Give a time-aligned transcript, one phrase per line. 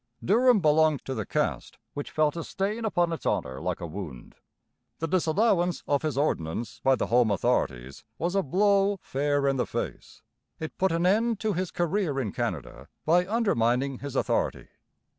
[0.25, 4.33] Durham belonged to the caste which felt a stain upon its honour like a wound.
[4.97, 9.67] The disallowance of his ordinance by the home authorities was a blow fair in the
[9.67, 10.23] face.
[10.59, 14.69] It put an end to his career in Canada, by undermining his authority.